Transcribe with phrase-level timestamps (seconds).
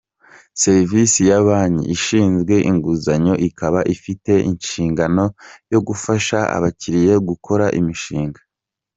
[0.61, 5.23] Serivisi ya Banki, ishinzwe inguzanyo ikaba ifite inshingano
[5.73, 8.41] yo gufasha abakiriya gukora imishinga.